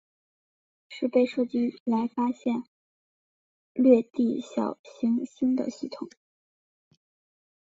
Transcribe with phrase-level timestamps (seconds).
[0.89, 2.63] 是被设计来发现
[3.73, 6.09] 掠地小行星的系统。